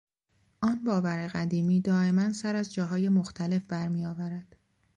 [0.61, 4.55] آن باور قدیمی دایما سر از جاهای مختلف بر میآورد.